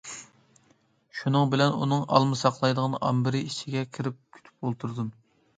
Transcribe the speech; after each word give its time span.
شۇنىڭ 1.17 1.51
بىلەن 1.51 1.75
ئۇنىڭ 1.81 2.01
ئالما 2.07 2.39
ساقلايدىغان 2.41 2.97
ئامبىرى 3.03 3.43
ئىچىگە 3.51 3.85
كىرىپ 3.99 4.19
كۈتۈپ 4.39 4.67
ئولتۇردۇم. 4.69 5.15